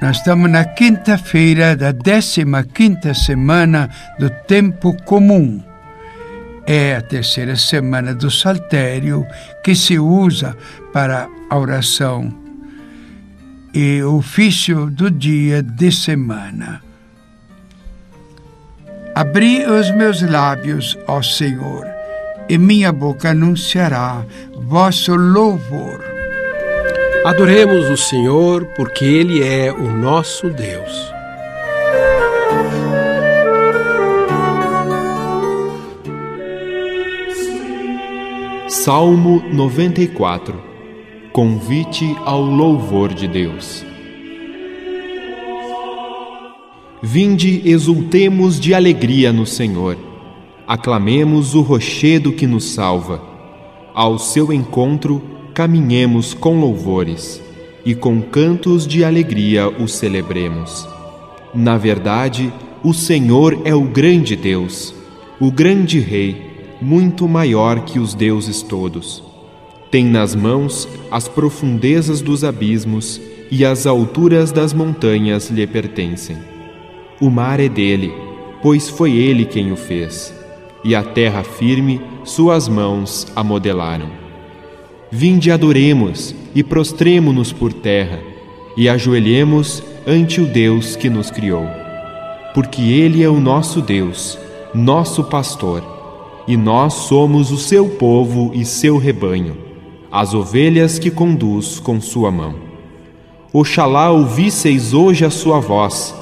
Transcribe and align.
Nós 0.00 0.18
estamos 0.18 0.48
na 0.48 0.64
quinta-feira 0.64 1.74
da 1.74 1.92
15 1.92 3.14
semana 3.14 3.90
do 4.16 4.30
tempo 4.30 4.94
comum. 5.02 5.60
É 6.64 6.94
a 6.94 7.02
terceira 7.02 7.56
semana 7.56 8.14
do 8.14 8.30
saltério 8.30 9.26
que 9.64 9.74
se 9.74 9.98
usa 9.98 10.56
para 10.92 11.28
a 11.50 11.58
oração 11.58 12.32
e 13.74 14.00
ofício 14.04 14.88
do 14.88 15.10
dia 15.10 15.64
de 15.64 15.90
semana. 15.90 16.80
Abri 19.16 19.66
os 19.66 19.90
meus 19.90 20.22
lábios, 20.22 20.96
ó 21.08 21.20
Senhor, 21.20 21.84
e 22.48 22.56
minha 22.56 22.92
boca 22.92 23.30
anunciará 23.30 24.24
vosso 24.54 25.16
louvor. 25.16 26.17
Adoremos 27.28 27.90
o 27.90 27.96
Senhor, 27.98 28.64
porque 28.74 29.04
Ele 29.04 29.42
é 29.42 29.70
o 29.70 29.90
nosso 29.90 30.48
Deus. 30.48 31.12
Salmo 38.66 39.42
94 39.52 40.58
Convite 41.30 42.16
ao 42.24 42.40
louvor 42.40 43.12
de 43.12 43.28
Deus. 43.28 43.84
Vinde, 47.02 47.60
exultemos 47.68 48.58
de 48.58 48.72
alegria 48.72 49.34
no 49.34 49.44
Senhor. 49.44 49.98
Aclamemos 50.66 51.54
o 51.54 51.60
rochedo 51.60 52.32
que 52.32 52.46
nos 52.46 52.72
salva. 52.72 53.20
Ao 53.92 54.18
seu 54.18 54.50
encontro, 54.50 55.36
caminhemos 55.58 56.34
com 56.34 56.60
louvores 56.60 57.42
e 57.84 57.92
com 57.92 58.22
cantos 58.22 58.86
de 58.86 59.02
alegria 59.02 59.68
o 59.68 59.88
celebremos. 59.88 60.86
Na 61.52 61.76
verdade, 61.76 62.52
o 62.84 62.94
Senhor 62.94 63.62
é 63.64 63.74
o 63.74 63.82
grande 63.82 64.36
Deus, 64.36 64.94
o 65.40 65.50
grande 65.50 65.98
Rei, 65.98 66.76
muito 66.80 67.26
maior 67.26 67.80
que 67.80 67.98
os 67.98 68.14
deuses 68.14 68.62
todos. 68.62 69.20
Tem 69.90 70.04
nas 70.04 70.32
mãos 70.32 70.88
as 71.10 71.26
profundezas 71.26 72.20
dos 72.20 72.44
abismos 72.44 73.20
e 73.50 73.64
as 73.64 73.84
alturas 73.84 74.52
das 74.52 74.72
montanhas 74.72 75.50
lhe 75.50 75.66
pertencem. 75.66 76.36
O 77.20 77.28
mar 77.28 77.58
é 77.58 77.68
dele, 77.68 78.14
pois 78.62 78.88
foi 78.88 79.10
ele 79.16 79.44
quem 79.44 79.72
o 79.72 79.76
fez, 79.76 80.32
e 80.84 80.94
a 80.94 81.02
terra 81.02 81.42
firme 81.42 82.00
suas 82.22 82.68
mãos 82.68 83.26
a 83.34 83.42
modelaram. 83.42 84.27
Vinde 85.10 85.50
adoremos 85.50 86.34
e 86.54 86.62
prostremo-nos 86.62 87.50
por 87.52 87.72
terra, 87.72 88.20
e 88.76 88.88
ajoelhemos 88.88 89.82
ante 90.06 90.40
o 90.40 90.46
Deus 90.46 90.96
que 90.96 91.08
nos 91.08 91.30
criou. 91.30 91.66
Porque 92.52 92.82
ele 92.82 93.22
é 93.22 93.28
o 93.28 93.40
nosso 93.40 93.80
Deus, 93.80 94.38
nosso 94.74 95.24
pastor, 95.24 95.82
e 96.46 96.56
nós 96.56 96.92
somos 96.92 97.50
o 97.50 97.56
seu 97.56 97.88
povo 97.88 98.52
e 98.54 98.64
seu 98.66 98.98
rebanho, 98.98 99.56
as 100.12 100.34
ovelhas 100.34 100.98
que 100.98 101.10
conduz 101.10 101.80
com 101.80 102.00
sua 102.00 102.30
mão. 102.30 102.56
Oxalá 103.50 104.10
ouvisseis 104.10 104.92
hoje 104.92 105.24
a 105.24 105.30
sua 105.30 105.58
voz, 105.58 106.14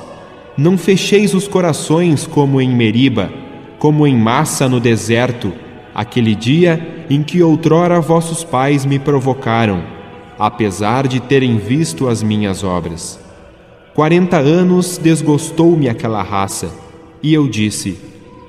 não 0.56 0.78
fecheis 0.78 1.34
os 1.34 1.48
corações 1.48 2.24
como 2.24 2.60
em 2.60 2.68
Meriba, 2.70 3.32
como 3.80 4.06
em 4.06 4.16
massa 4.16 4.68
no 4.68 4.78
deserto, 4.78 5.52
aquele 5.96 6.34
dia 6.34 7.06
em 7.08 7.22
que 7.22 7.42
outrora 7.42 8.00
vossos 8.00 8.44
pais 8.44 8.84
me 8.84 8.98
provocaram, 8.98 9.82
apesar 10.38 11.08
de 11.08 11.18
terem 11.18 11.56
visto 11.56 12.06
as 12.06 12.22
minhas 12.22 12.62
obras. 12.62 13.18
Quarenta 13.94 14.36
anos 14.36 14.98
desgostou-me 14.98 15.88
aquela 15.88 16.22
raça, 16.22 16.70
e 17.22 17.32
eu 17.32 17.48
disse: 17.48 17.98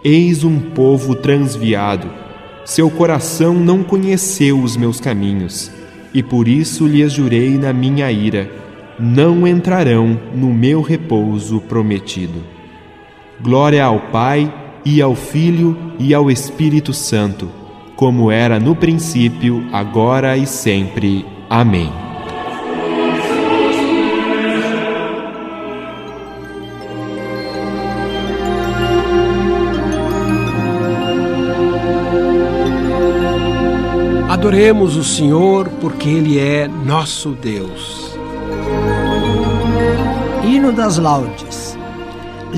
Eis 0.03 0.44
um 0.44 0.59
povo 0.59 1.16
transviado. 1.16 2.09
Seu 2.66 2.90
coração 2.90 3.53
não 3.53 3.81
conheceu 3.81 4.59
os 4.59 4.75
meus 4.75 5.00
caminhos, 5.00 5.72
e 6.14 6.22
por 6.22 6.50
isso 6.50 6.85
lhes 6.85 7.14
jurei 7.14 7.58
na 7.58 7.72
minha 7.72 8.12
ira 8.12 8.68
não 9.00 9.47
entrarão 9.47 10.19
no 10.34 10.52
meu 10.52 10.81
repouso 10.81 11.62
prometido. 11.62 12.44
Glória 13.40 13.84
ao 13.85 14.00
Pai, 14.00 14.52
e 14.86 15.02
ao 15.02 15.16
Filho, 15.16 15.78
e 16.00 16.14
ao 16.14 16.30
Espírito 16.30 16.94
Santo, 16.94 17.50
como 17.96 18.32
era 18.32 18.60
no 18.60 18.76
princípio, 18.76 19.66
agora 19.72 20.38
e 20.38 20.46
sempre. 20.46 21.26
Amém. 21.50 21.92
Adoremos 34.30 34.96
o 34.96 35.04
Senhor, 35.04 35.68
porque 35.82 36.08
Ele 36.08 36.38
é 36.38 36.68
nosso 36.68 37.32
Deus. 37.32 38.16
Hino 40.44 40.72
das 40.72 40.98
Laudes. 40.98 41.47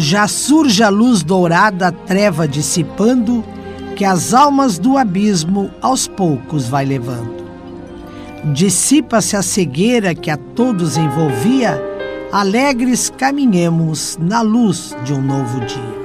Já 0.01 0.29
surge 0.29 0.81
a 0.81 0.87
luz 0.87 1.23
dourada, 1.23 1.89
a 1.89 1.91
treva 1.91 2.47
dissipando, 2.47 3.43
que 3.97 4.05
as 4.05 4.33
almas 4.33 4.79
do 4.79 4.97
abismo 4.97 5.69
aos 5.81 6.07
poucos 6.07 6.69
vai 6.69 6.85
levando. 6.85 7.43
Dissipa-se 8.53 9.35
a 9.35 9.41
cegueira 9.41 10.15
que 10.15 10.31
a 10.31 10.38
todos 10.38 10.95
envolvia, 10.95 11.77
alegres 12.31 13.09
caminhemos 13.09 14.17
na 14.21 14.39
luz 14.39 14.95
de 15.03 15.13
um 15.13 15.21
novo 15.21 15.59
dia. 15.65 15.99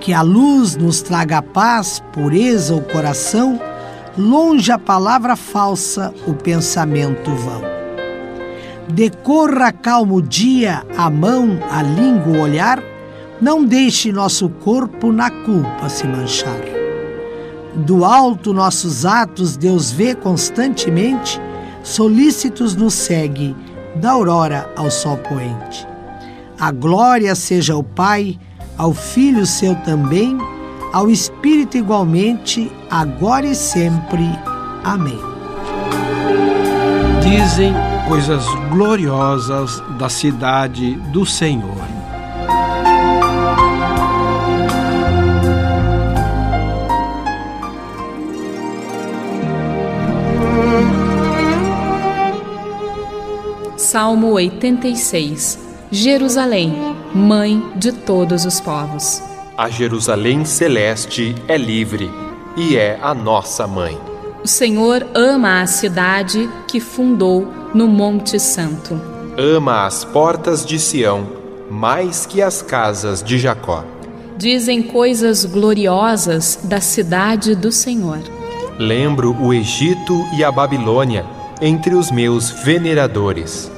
Que 0.00 0.14
a 0.14 0.22
luz 0.22 0.74
nos 0.74 1.02
traga 1.02 1.42
paz, 1.42 2.02
pureza 2.14 2.74
o 2.74 2.80
coração, 2.80 3.60
longe 4.16 4.72
a 4.72 4.78
palavra 4.78 5.36
falsa, 5.36 6.14
o 6.26 6.32
pensamento 6.32 7.30
vão 7.30 7.69
decorra 8.90 9.72
calmo 9.72 10.22
dia, 10.22 10.82
a 10.96 11.10
mão, 11.10 11.58
a 11.70 11.82
língua, 11.82 12.38
o 12.38 12.40
olhar, 12.40 12.82
não 13.40 13.64
deixe 13.64 14.12
nosso 14.12 14.48
corpo 14.48 15.12
na 15.12 15.30
culpa 15.30 15.88
se 15.88 16.06
manchar. 16.06 16.60
Do 17.74 18.04
alto 18.04 18.52
nossos 18.52 19.06
atos 19.06 19.56
Deus 19.56 19.90
vê 19.90 20.14
constantemente, 20.14 21.40
solícitos 21.82 22.74
nos 22.74 22.94
segue, 22.94 23.54
da 23.96 24.12
aurora 24.12 24.70
ao 24.76 24.90
sol 24.90 25.16
poente. 25.18 25.86
A 26.58 26.70
glória 26.70 27.34
seja 27.34 27.74
ao 27.74 27.82
Pai, 27.82 28.38
ao 28.76 28.92
Filho 28.92 29.46
seu 29.46 29.74
também, 29.76 30.36
ao 30.92 31.08
Espírito 31.10 31.76
igualmente, 31.76 32.70
agora 32.90 33.46
e 33.46 33.54
sempre. 33.54 34.28
Amém. 34.84 35.18
Dizem 37.22 37.72
coisas 38.10 38.44
gloriosas 38.68 39.80
da 39.96 40.08
cidade 40.08 40.96
do 41.12 41.24
Senhor. 41.24 41.76
Salmo 53.76 54.32
86 54.32 55.70
Jerusalém, 55.92 56.96
mãe 57.14 57.62
de 57.76 57.92
todos 57.92 58.44
os 58.44 58.60
povos. 58.60 59.22
A 59.56 59.70
Jerusalém 59.70 60.44
celeste 60.44 61.36
é 61.46 61.56
livre 61.56 62.10
e 62.56 62.76
é 62.76 62.98
a 63.00 63.14
nossa 63.14 63.68
mãe. 63.68 64.09
O 64.50 64.52
Senhor 64.52 65.06
ama 65.14 65.60
a 65.62 65.66
cidade 65.68 66.50
que 66.66 66.80
fundou 66.80 67.46
no 67.72 67.86
Monte 67.86 68.40
Santo. 68.40 69.00
Ama 69.38 69.86
as 69.86 70.04
portas 70.04 70.66
de 70.66 70.76
Sião 70.76 71.24
mais 71.70 72.26
que 72.26 72.42
as 72.42 72.60
casas 72.60 73.22
de 73.22 73.38
Jacó. 73.38 73.84
Dizem 74.36 74.82
coisas 74.82 75.44
gloriosas 75.44 76.58
da 76.64 76.80
cidade 76.80 77.54
do 77.54 77.70
Senhor. 77.70 78.18
Lembro 78.76 79.36
o 79.40 79.54
Egito 79.54 80.26
e 80.36 80.42
a 80.42 80.50
Babilônia 80.50 81.24
entre 81.62 81.94
os 81.94 82.10
meus 82.10 82.50
veneradores. 82.50 83.70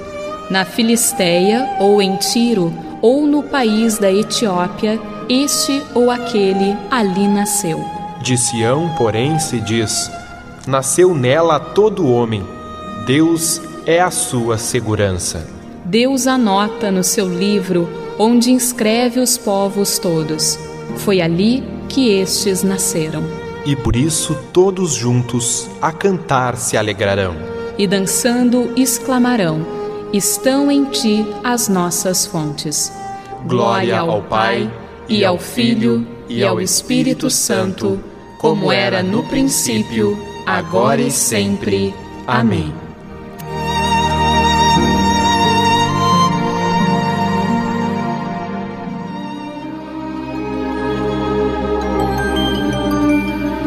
Na 0.49 0.65
Filisteia, 0.65 1.77
ou 1.81 2.01
em 2.01 2.17
Tiro, 2.17 2.73
ou 3.03 3.27
no 3.27 3.43
país 3.43 3.99
da 3.99 4.11
Etiópia, 4.11 4.99
este 5.29 5.83
ou 5.95 6.11
aquele 6.11 6.75
ali 6.91 7.29
nasceu. 7.29 7.85
De 8.23 8.39
Sião, 8.39 8.89
porém, 8.97 9.39
se 9.39 9.61
diz: 9.61 10.11
Nasceu 10.67 11.12
nela 11.14 11.59
todo 11.59 12.09
homem. 12.09 12.47
Deus 13.05 13.61
é 13.85 14.00
a 14.00 14.12
sua 14.12 14.56
segurança. 14.56 15.44
Deus 15.85 16.29
anota 16.29 16.91
no 16.91 17.03
seu 17.03 17.29
livro 17.29 17.88
onde 18.17 18.53
inscreve 18.53 19.19
os 19.19 19.37
povos 19.37 19.99
todos. 19.99 20.56
Foi 20.99 21.20
ali 21.20 21.64
que 21.88 22.11
estes 22.11 22.62
nasceram. 22.62 23.25
E 23.67 23.75
por 23.75 23.97
isso 23.97 24.37
todos 24.53 24.93
juntos 24.93 25.69
a 25.81 25.91
cantar 25.91 26.56
se 26.56 26.76
alegrarão. 26.76 27.35
E 27.76 27.85
dançando 27.87 28.73
exclamarão: 28.76 29.67
estão 30.12 30.70
em 30.70 30.85
ti 30.85 31.26
as 31.43 31.69
nossas 31.69 32.25
fontes. 32.25 32.93
Glória 33.47 33.99
ao 33.99 34.23
Pai, 34.23 34.73
e 35.08 35.25
ao 35.25 35.38
Filho, 35.38 36.06
e 36.29 36.44
ao 36.44 36.61
Espírito 36.61 37.29
Santo, 37.29 37.99
como 38.38 38.70
era 38.70 39.03
no 39.03 39.25
princípio, 39.25 40.17
agora 40.47 41.00
e 41.00 41.11
sempre. 41.11 41.94
Amém. 42.27 42.73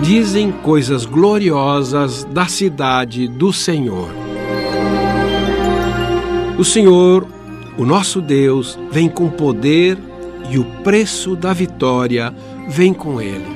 Dizem 0.01 0.51
coisas 0.51 1.03
gloriosas 1.03 2.23
da 2.25 2.45
cidade 2.45 3.27
do 3.27 3.51
Senhor. 3.51 4.09
O 6.59 6.63
Senhor, 6.63 7.27
o 7.75 7.83
nosso 7.83 8.21
Deus, 8.21 8.77
vem 8.91 9.09
com 9.09 9.29
poder 9.29 9.97
e 10.49 10.59
o 10.59 10.63
preço 10.83 11.35
da 11.35 11.51
vitória 11.53 12.31
vem 12.69 12.93
com 12.93 13.19
ele. 13.19 13.54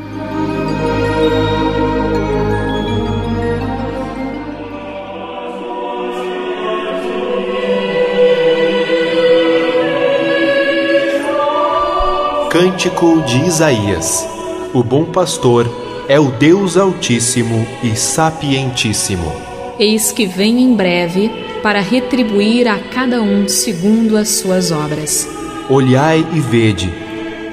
Cântico 12.60 13.22
de 13.22 13.46
Isaías 13.46 14.28
O 14.74 14.84
bom 14.84 15.06
pastor 15.06 15.66
é 16.10 16.20
o 16.20 16.30
Deus 16.30 16.76
Altíssimo 16.76 17.66
e 17.82 17.96
Sapientíssimo. 17.96 19.32
Eis 19.80 20.12
que 20.12 20.26
vem 20.26 20.60
em 20.60 20.76
breve 20.76 21.32
para 21.64 21.80
retribuir 21.80 22.68
a 22.68 22.78
cada 22.78 23.22
um 23.22 23.48
segundo 23.48 24.18
as 24.18 24.28
suas 24.28 24.74
obras. 24.74 25.26
Olhai 25.70 26.20
e 26.34 26.42
vede, 26.42 26.94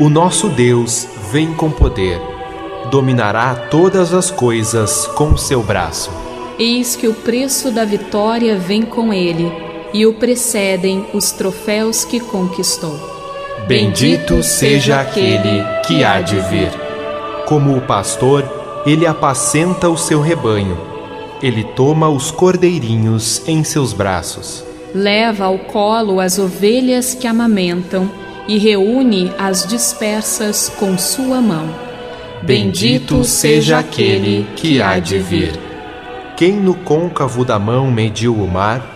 o 0.01 0.09
nosso 0.09 0.49
Deus 0.49 1.07
vem 1.31 1.55
com 1.55 1.71
poder, 1.71 2.21
dominará 2.91 3.55
todas 3.55 4.13
as 4.13 4.33
coisas 4.33 5.07
com 5.15 5.37
seu 5.37 5.63
braço. 5.63 6.11
Eis 6.59 6.97
que 6.97 7.07
o 7.07 7.15
preço 7.15 7.71
da 7.71 7.85
vitória 7.85 8.59
vem 8.59 8.83
com 8.83 9.13
ele, 9.13 9.53
e 9.95 10.05
o 10.05 10.15
precedem 10.15 11.07
os 11.15 11.31
troféus 11.31 12.05
que 12.05 12.19
conquistou. 12.19 13.16
Bendito 13.67 14.43
seja 14.43 15.01
aquele 15.01 15.63
que 15.87 16.05
há 16.05 16.21
de 16.21 16.39
vir. 16.41 16.71
Como 17.47 17.77
o 17.77 17.81
pastor, 17.81 18.83
ele 18.87 19.07
apacenta 19.07 19.89
o 19.89 19.97
seu 19.97 20.21
rebanho 20.21 20.97
ele 21.43 21.63
toma 21.63 22.09
os 22.09 22.31
cordeirinhos 22.31 23.47
em 23.47 23.63
seus 23.63 23.93
braços. 23.93 24.65
Leva 24.95 25.45
ao 25.45 25.59
colo 25.59 26.21
as 26.21 26.39
ovelhas 26.39 27.15
que 27.15 27.27
amamentam 27.27 28.11
e 28.49 28.59
reúne 28.59 29.33
as 29.39 29.67
dispersas 29.67 30.69
com 30.69 30.97
sua 30.97 31.41
mão. 31.41 31.69
Bendito 32.43 33.25
seja 33.25 33.79
aquele 33.79 34.47
que 34.57 34.81
há 34.81 34.99
de 34.99 35.19
vir. 35.19 35.53
Quem 36.37 36.53
no 36.53 36.75
côncavo 36.75 37.45
da 37.45 37.59
mão 37.59 37.91
mediu 37.91 38.35
o 38.35 38.49
mar? 38.49 38.95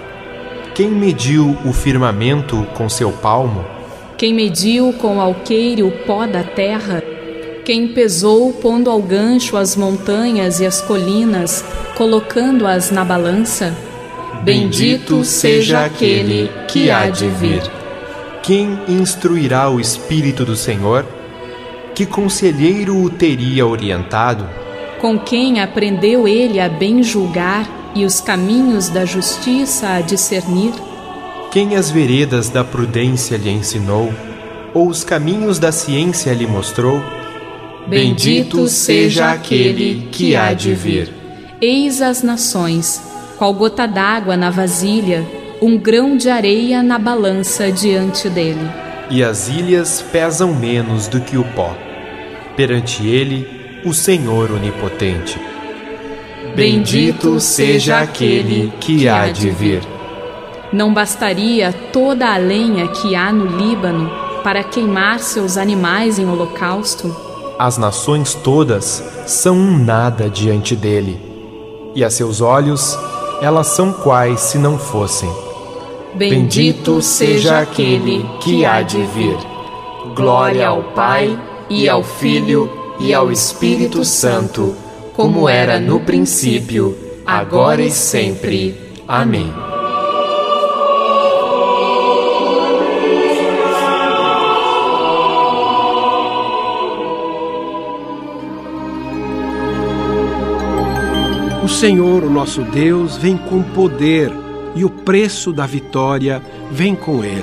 Quem 0.75 0.89
mediu 0.89 1.57
o 1.65 1.73
firmamento 1.73 2.67
com 2.75 2.89
seu 2.89 3.11
palmo? 3.11 3.65
Quem 4.21 4.35
mediu 4.35 4.93
com 4.93 5.19
alqueire 5.19 5.83
o 5.83 5.91
pó 5.91 6.27
da 6.27 6.45
terra? 6.45 7.03
Quem 7.65 7.89
pesou 7.89 8.53
pondo 8.53 8.91
ao 8.91 9.01
gancho 9.01 9.57
as 9.57 9.75
montanhas 9.75 10.61
e 10.61 10.67
as 10.67 10.83
colinas, 10.83 11.65
colocando-as 11.97 12.91
na 12.91 13.03
balança? 13.03 13.75
Bendito 14.43 15.25
seja 15.25 15.87
aquele 15.87 16.51
que 16.69 16.91
há 16.91 17.09
de 17.09 17.29
vir. 17.29 17.63
Quem 18.43 18.79
instruirá 18.87 19.71
o 19.71 19.81
Espírito 19.81 20.45
do 20.45 20.55
Senhor? 20.55 21.07
Que 21.95 22.05
conselheiro 22.05 23.03
o 23.03 23.09
teria 23.09 23.67
orientado? 23.67 24.47
Com 25.01 25.19
quem 25.19 25.63
aprendeu 25.63 26.29
ele 26.29 26.61
a 26.61 26.69
bem 26.69 27.03
julgar 27.03 27.67
e 27.95 28.05
os 28.05 28.21
caminhos 28.21 28.91
da 28.91 29.07
justiça 29.07 29.89
a 29.89 30.03
discernir? 30.03 30.90
Quem 31.51 31.75
as 31.75 31.91
veredas 31.91 32.49
da 32.49 32.63
prudência 32.63 33.37
lhe 33.37 33.51
ensinou, 33.51 34.15
ou 34.73 34.87
os 34.87 35.03
caminhos 35.03 35.59
da 35.59 35.73
ciência 35.73 36.33
lhe 36.33 36.47
mostrou? 36.47 37.03
Bendito 37.89 38.69
seja 38.69 39.33
aquele 39.33 40.09
que 40.13 40.37
há 40.37 40.55
de 40.55 40.73
vir. 40.75 41.13
Eis 41.61 42.01
as 42.01 42.23
nações, 42.23 43.03
qual 43.37 43.53
gota 43.53 43.89
d'água 43.89 44.37
na 44.37 44.49
vasilha, 44.49 45.27
um 45.61 45.77
grão 45.77 46.17
de 46.17 46.31
areia 46.31 46.85
na 46.85 47.01
balança 47.01 47.73
diante 47.73 48.31
dele. 48.31 48.71
E 49.11 49.25
as 49.25 49.49
ilhas 49.49 50.01
pesam 50.13 50.55
menos 50.55 51.09
do 51.09 51.21
que 51.21 51.37
o 51.37 51.43
pó. 51.43 51.77
Perante 52.57 53.05
ele, 53.05 53.83
o 53.85 53.93
Senhor 53.93 54.53
onipotente. 54.53 55.37
Bendito 56.55 57.41
seja 57.41 57.99
aquele 57.99 58.73
que 58.79 59.09
há 59.09 59.27
de 59.33 59.51
vir. 59.51 60.00
Não 60.73 60.95
bastaria 60.95 61.73
toda 61.93 62.33
a 62.33 62.37
lenha 62.37 62.89
que 62.89 63.17
há 63.17 63.33
no 63.33 63.47
Líbano 63.47 64.11
para 64.43 64.63
queimar 64.63 65.19
seus 65.19 65.57
animais 65.57 66.19
em 66.19 66.27
holocausto? 66.27 67.15
As 67.59 67.77
nações 67.77 68.35
todas 68.35 69.03
são 69.27 69.57
um 69.57 69.79
nada 69.79 70.31
diante 70.31 70.75
dele 70.77 71.31
e 71.95 72.05
a 72.05 72.11
seus 72.11 72.41
olhos 72.41 72.97
elas 73.43 73.69
são 73.69 73.93
quais 73.93 74.41
se 74.41 74.59
não 74.59 74.79
fossem. 74.79 75.31
Bendito 76.15 77.01
seja 77.01 77.61
aquele 77.61 78.25
que 78.41 78.65
há 78.65 78.83
de 78.83 79.03
vir. 79.03 79.37
Glória 80.15 80.69
ao 80.69 80.83
Pai, 80.83 81.39
e 81.69 81.89
ao 81.89 82.03
Filho, 82.03 82.71
e 82.99 83.15
ao 83.15 83.31
Espírito 83.31 84.05
Santo, 84.05 84.75
como 85.15 85.49
era 85.49 85.79
no 85.79 86.01
princípio, 86.01 86.97
agora 87.25 87.81
e 87.81 87.91
sempre. 87.91 88.77
Amém. 89.07 89.70
Senhor, 101.71 102.25
o 102.25 102.31
nosso 102.31 102.63
Deus, 102.63 103.17
vem 103.17 103.39
com 103.39 103.63
poder 103.63 104.31
e 104.75 104.85
o 104.85 104.91
preço 104.91 105.53
da 105.53 105.65
vitória 105.65 106.43
vem 106.71 106.95
com 106.95 107.25
ele. 107.25 107.43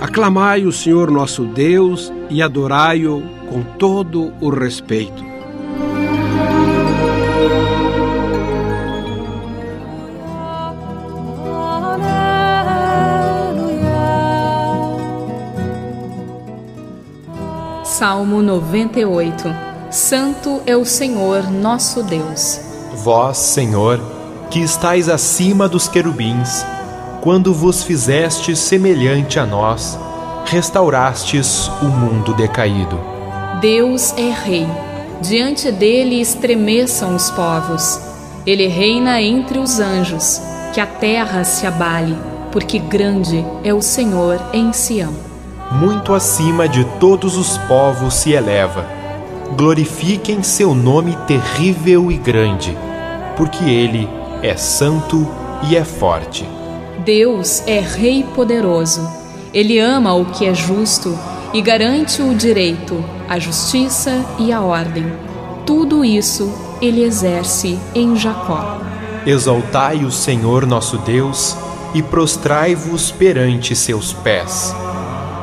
Aclamai 0.00 0.64
o 0.64 0.70
Senhor 0.70 1.10
nosso 1.10 1.44
Deus 1.44 2.12
e 2.30 2.40
adorai-o 2.40 3.20
com 3.48 3.62
todo 3.62 4.32
o 4.40 4.48
respeito. 4.48 5.26
Salmo 17.82 18.40
98 18.40 19.67
Santo 19.90 20.60
é 20.66 20.76
o 20.76 20.84
Senhor 20.84 21.50
nosso 21.50 22.02
Deus. 22.02 22.60
Vós, 22.92 23.38
Senhor, 23.38 23.98
que 24.50 24.60
estais 24.60 25.08
acima 25.08 25.66
dos 25.66 25.88
querubins, 25.88 26.62
quando 27.22 27.54
vos 27.54 27.82
fizestes 27.82 28.58
semelhante 28.58 29.38
a 29.38 29.46
nós, 29.46 29.98
restaurastes 30.44 31.68
o 31.80 31.86
mundo 31.86 32.34
decaído. 32.34 33.00
Deus 33.62 34.12
é 34.18 34.30
Rei. 34.30 34.68
Diante 35.22 35.72
dele 35.72 36.20
estremeçam 36.20 37.16
os 37.16 37.30
povos. 37.30 37.98
Ele 38.44 38.66
reina 38.66 39.22
entre 39.22 39.58
os 39.58 39.80
anjos. 39.80 40.38
Que 40.74 40.82
a 40.82 40.86
terra 40.86 41.44
se 41.44 41.66
abale, 41.66 42.14
porque 42.52 42.78
grande 42.78 43.42
é 43.64 43.72
o 43.72 43.80
Senhor 43.80 44.38
em 44.52 44.70
Sião. 44.70 45.14
Muito 45.72 46.12
acima 46.12 46.68
de 46.68 46.84
todos 47.00 47.38
os 47.38 47.56
povos 47.66 48.12
se 48.12 48.32
eleva 48.32 48.97
glorifiquem 49.56 50.42
seu 50.42 50.74
nome 50.74 51.16
terrível 51.26 52.10
e 52.10 52.16
grande, 52.16 52.76
porque 53.36 53.64
ele 53.64 54.08
é 54.42 54.56
santo 54.56 55.26
e 55.68 55.76
é 55.76 55.84
forte. 55.84 56.46
Deus 57.04 57.62
é 57.66 57.80
Rei 57.80 58.24
poderoso. 58.34 59.08
Ele 59.52 59.78
ama 59.78 60.14
o 60.14 60.26
que 60.26 60.44
é 60.44 60.54
justo 60.54 61.18
e 61.54 61.62
garante 61.62 62.20
o 62.20 62.34
direito, 62.34 63.02
a 63.28 63.38
justiça 63.38 64.24
e 64.38 64.52
a 64.52 64.60
ordem. 64.60 65.10
Tudo 65.64 66.04
isso 66.04 66.52
ele 66.80 67.02
exerce 67.02 67.78
em 67.94 68.16
Jacó. 68.16 68.78
Exaltai 69.26 70.04
o 70.04 70.10
Senhor 70.10 70.66
nosso 70.66 70.98
Deus 70.98 71.56
e 71.94 72.02
prostrai-vos 72.02 73.10
perante 73.10 73.74
seus 73.74 74.12
pés, 74.12 74.74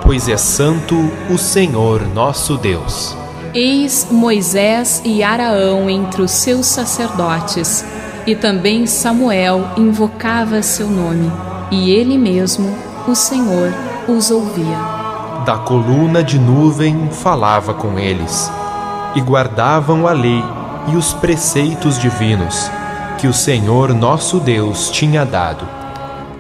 pois 0.04 0.28
é 0.30 0.38
santo 0.38 0.96
o 1.30 1.38
Senhor 1.38 2.02
nosso 2.14 2.58
Deus. 2.58 3.25
Eis 3.56 4.06
Moisés 4.12 5.02
e 5.06 5.24
Araão 5.24 5.90
entre 5.90 6.22
os 6.22 6.32
seus 6.32 6.66
sacerdotes, 6.66 7.86
E 8.28 8.36
também 8.36 8.86
Samuel 8.86 9.70
invocava 9.78 10.62
seu 10.62 10.90
nome, 10.90 11.32
e 11.72 11.92
ele 11.92 12.18
mesmo, 12.18 12.76
o 13.08 13.16
Senhor, 13.16 13.72
os 14.10 14.30
ouvia. 14.30 14.78
Da 15.46 15.58
coluna 15.60 16.22
de 16.22 16.38
nuvem 16.38 17.08
falava 17.12 17.74
com 17.74 17.98
eles, 17.98 18.52
e 19.16 19.22
guardavam 19.22 20.06
a 20.06 20.12
lei 20.12 20.44
e 20.92 20.98
os 20.98 21.14
preceitos 21.14 21.98
divinos 21.98 22.70
que 23.20 23.28
o 23.28 23.34
Senhor 23.34 23.94
nosso 23.94 24.40
Deus 24.40 24.90
tinha 24.90 25.24
dado. 25.24 25.66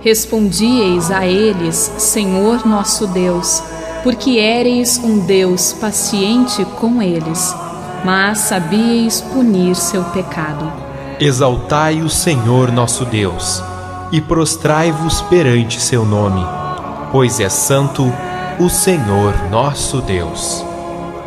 Respondieis 0.01 1.09
a 1.11 1.25
eles, 1.25 1.93
Senhor 1.97 2.65
nosso 2.65 3.07
Deus, 3.07 3.63
porque 4.05 4.37
éreis 4.37 4.99
um 5.03 5.17
Deus 5.17 5.73
paciente 5.73 6.63
com 6.79 7.01
eles, 7.01 7.55
mas 8.03 8.37
sabíeis 8.37 9.19
punir 9.19 9.75
seu 9.75 10.03
pecado. 10.03 10.71
Exaltai 11.19 12.03
o 12.03 12.09
Senhor 12.09 12.71
nosso 12.71 13.03
Deus, 13.03 13.63
e 14.11 14.21
prostrai-vos 14.21 15.23
perante 15.23 15.81
seu 15.81 16.05
nome, 16.05 16.45
pois 17.11 17.39
é 17.39 17.49
santo 17.49 18.13
o 18.59 18.69
Senhor 18.69 19.33
nosso 19.49 20.01
Deus. 20.01 20.63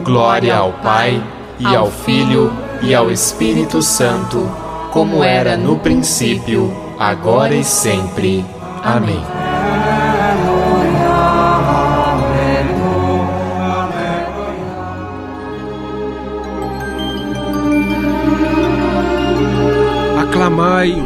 Glória 0.05 0.57
ao 0.57 0.75
Pai, 0.75 1.21
e 1.59 1.67
ao 1.67 1.91
Filho, 1.91 2.53
e 2.81 2.95
ao 2.95 3.11
Espírito 3.11 3.83
Santo, 3.83 4.49
como 4.93 5.25
era 5.25 5.57
no 5.57 5.81
princípio, 5.81 6.73
agora 6.97 7.57
e 7.57 7.65
sempre. 7.65 8.47
Amém. 8.85 9.38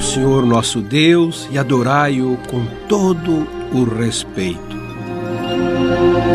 Senhor 0.03 0.45
nosso 0.45 0.81
Deus 0.81 1.49
e 1.51 1.59
adorai-o 1.59 2.37
com 2.51 2.67
todo 2.89 3.47
o 3.73 3.85
respeito. 3.85 4.83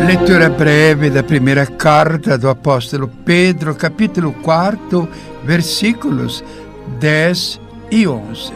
Leitura 0.06 0.48
breve 0.48 1.10
da 1.10 1.22
primeira 1.22 1.66
carta 1.66 2.38
do 2.38 2.48
apóstolo 2.48 3.08
Pedro, 3.26 3.74
capítulo 3.74 4.32
4, 4.32 5.06
versículos 5.44 6.42
10 6.98 7.60
e 7.90 8.08
11. 8.08 8.52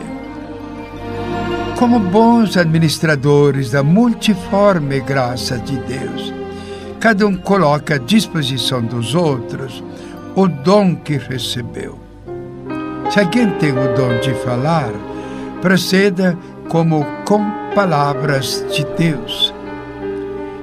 Como 1.78 1.98
bons 1.98 2.56
administradores 2.56 3.70
da 3.70 3.82
multiforme 3.82 5.00
graça 5.00 5.58
de 5.58 5.76
Deus, 5.76 6.32
cada 6.98 7.26
um 7.26 7.36
coloca 7.36 7.96
à 7.96 7.98
disposição 7.98 8.82
dos 8.82 9.14
outros 9.14 9.84
o 10.34 10.48
dom 10.48 10.96
que 10.96 11.18
recebeu. 11.18 12.01
Se 13.12 13.20
alguém 13.20 13.50
tem 13.58 13.72
o 13.72 13.94
dom 13.94 14.18
de 14.20 14.32
falar, 14.36 14.90
proceda 15.60 16.34
como 16.70 17.04
com 17.26 17.44
palavras 17.74 18.64
de 18.72 18.86
Deus. 18.96 19.52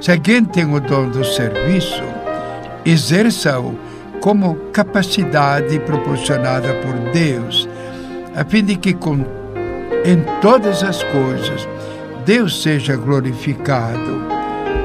Se 0.01 0.11
alguém 0.11 0.43
tem 0.43 0.65
o 0.65 0.79
dom 0.79 1.09
do 1.09 1.23
serviço, 1.23 2.01
exerça-o 2.83 3.77
como 4.19 4.55
capacidade 4.73 5.77
proporcionada 5.81 6.73
por 6.81 7.11
Deus, 7.11 7.69
a 8.35 8.43
fim 8.43 8.63
de 8.63 8.77
que 8.77 8.95
com, 8.95 9.23
em 10.03 10.19
todas 10.41 10.81
as 10.81 11.03
coisas 11.03 11.69
Deus 12.25 12.63
seja 12.63 12.95
glorificado, 12.95 14.23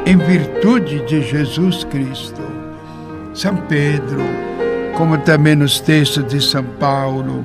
em 0.04 0.18
virtude 0.18 1.02
de 1.06 1.22
Jesus 1.22 1.82
Cristo. 1.84 2.42
São 3.32 3.56
Pedro, 3.56 4.20
como 4.96 5.18
também 5.18 5.56
nos 5.56 5.80
textos 5.80 6.26
de 6.26 6.40
São 6.40 6.64
Paulo, 6.78 7.44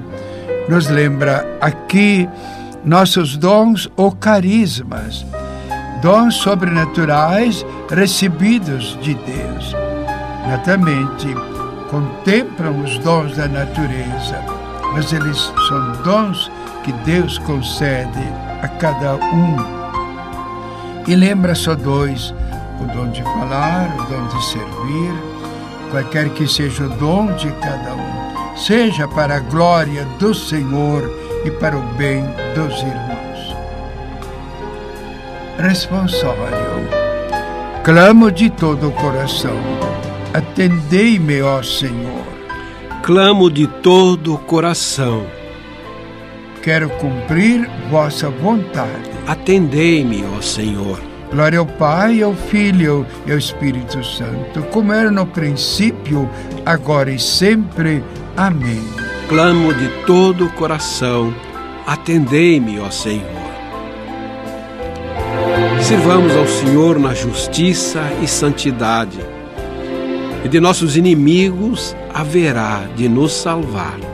nos 0.67 0.87
lembra 0.87 1.45
aqui 1.59 2.29
nossos 2.85 3.35
dons 3.35 3.89
ou 3.97 4.11
carismas, 4.11 5.25
dons 6.01 6.35
sobrenaturais 6.35 7.65
recebidos 7.89 8.97
de 9.01 9.15
Deus. 9.15 9.75
Naturalmente, 10.47 11.27
contemplam 11.89 12.83
os 12.83 12.97
dons 12.99 13.35
da 13.35 13.47
natureza, 13.47 14.43
mas 14.93 15.11
eles 15.11 15.51
são 15.67 15.91
dons 16.03 16.51
que 16.83 16.91
Deus 17.03 17.37
concede 17.39 18.23
a 18.61 18.67
cada 18.67 19.15
um. 19.15 19.57
E 21.07 21.15
lembra 21.15 21.55
só 21.55 21.75
dois: 21.75 22.33
o 22.79 22.85
dom 22.95 23.09
de 23.09 23.23
falar, 23.23 23.89
o 23.99 24.03
dom 24.03 24.27
de 24.27 24.45
servir, 24.45 25.28
qualquer 25.89 26.29
que 26.29 26.47
seja 26.47 26.85
o 26.85 26.89
dom 26.89 27.33
de 27.35 27.51
cada 27.53 27.95
um, 27.95 28.57
seja 28.57 29.07
para 29.07 29.37
a 29.37 29.39
glória 29.39 30.05
do 30.19 30.33
Senhor 30.33 31.09
e 31.45 31.51
para 31.51 31.77
o 31.77 31.81
bem 31.93 32.23
dos 32.55 32.79
irmãos. 32.81 33.55
Responsório. 35.57 36.89
Clamo 37.83 38.31
de 38.31 38.49
todo 38.49 38.89
o 38.89 38.91
coração. 38.91 39.57
Atendei-me, 40.33 41.41
ó 41.41 41.61
Senhor. 41.61 42.27
Clamo 43.03 43.49
de 43.49 43.67
todo 43.67 44.35
o 44.35 44.37
coração. 44.37 45.25
Quero 46.61 46.89
cumprir 46.91 47.69
vossa 47.89 48.29
vontade. 48.29 49.09
Atendei-me, 49.25 50.23
ó 50.37 50.41
Senhor. 50.41 51.08
Glória 51.31 51.59
ao 51.59 51.65
Pai, 51.65 52.23
ao 52.23 52.33
Filho 52.33 53.05
e 53.27 53.31
ao 53.31 53.37
Espírito 53.37 54.03
Santo, 54.03 54.63
como 54.71 54.91
era 54.91 55.11
no 55.11 55.27
princípio, 55.27 56.27
agora 56.65 57.11
e 57.11 57.19
sempre. 57.19 58.03
Amém. 58.35 58.81
Clamo 59.27 59.71
de 59.73 59.87
todo 60.05 60.45
o 60.45 60.51
coração. 60.53 61.33
Atendei-me, 61.85 62.79
ó 62.79 62.89
Senhor. 62.89 63.39
Sirvamos 65.81 66.35
ao 66.35 66.47
Senhor 66.47 66.99
na 66.99 67.13
justiça 67.13 68.01
e 68.21 68.27
santidade, 68.27 69.19
e 70.43 70.47
de 70.47 70.59
nossos 70.59 70.97
inimigos 70.97 71.95
haverá 72.13 72.87
de 72.95 73.07
nos 73.07 73.33
salvar. 73.33 74.08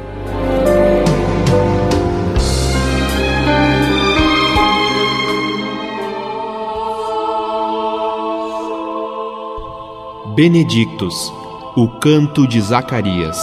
Benedictus, 10.35 11.31
o 11.77 11.87
canto 11.87 12.45
de 12.45 12.59
Zacarias. 12.59 13.37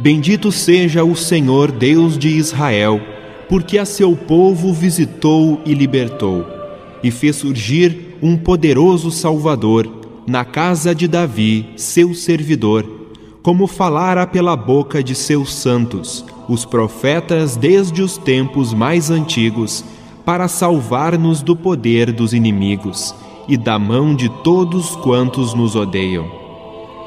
Bendito 0.00 0.50
seja 0.50 1.04
o 1.04 1.14
Senhor 1.14 1.70
Deus 1.70 2.18
de 2.18 2.28
Israel, 2.28 3.00
porque 3.48 3.78
a 3.78 3.84
seu 3.84 4.16
povo 4.16 4.72
visitou 4.72 5.60
e 5.64 5.74
libertou, 5.74 6.44
e 7.04 7.12
fez 7.12 7.36
surgir 7.36 8.16
um 8.20 8.36
poderoso 8.36 9.12
Salvador 9.12 9.88
na 10.26 10.44
casa 10.44 10.92
de 10.92 11.06
Davi, 11.06 11.68
seu 11.76 12.14
servidor, 12.14 12.84
como 13.44 13.68
falara 13.68 14.26
pela 14.26 14.56
boca 14.56 15.04
de 15.04 15.14
seus 15.14 15.54
santos, 15.54 16.24
os 16.48 16.64
profetas 16.64 17.54
desde 17.54 18.02
os 18.02 18.18
tempos 18.18 18.74
mais 18.74 19.08
antigos, 19.08 19.84
para 20.24 20.48
salvar-nos 20.48 21.42
do 21.42 21.56
poder 21.56 22.12
dos 22.12 22.32
inimigos 22.32 23.14
e 23.48 23.56
da 23.56 23.78
mão 23.78 24.14
de 24.14 24.28
todos 24.28 24.94
quantos 24.96 25.54
nos 25.54 25.74
odeiam. 25.74 26.26